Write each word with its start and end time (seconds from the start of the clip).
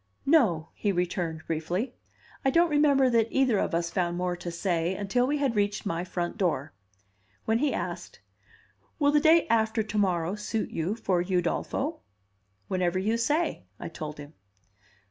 "No," 0.25 0.69
he 0.73 0.91
returned 0.91 1.45
briefly. 1.45 1.93
I 2.43 2.49
don't 2.49 2.71
remember 2.71 3.07
that 3.11 3.27
either 3.29 3.59
of 3.59 3.75
us 3.75 3.91
found 3.91 4.17
more 4.17 4.35
to 4.35 4.49
say 4.49 4.95
until 4.95 5.27
we 5.27 5.37
had 5.37 5.55
reached 5.55 5.85
my 5.85 6.03
front 6.03 6.39
door, 6.39 6.73
when 7.45 7.59
he 7.59 7.71
asked, 7.71 8.19
"Will 8.97 9.11
the 9.11 9.19
day 9.19 9.45
after 9.47 9.83
to 9.83 9.97
morrow 9.99 10.33
suit 10.33 10.71
you 10.71 10.95
for 10.95 11.21
Udolpho?" 11.23 11.99
"Whenever 12.67 12.97
you 12.97 13.15
say," 13.15 13.67
I 13.79 13.89
told 13.89 14.17
him. 14.17 14.33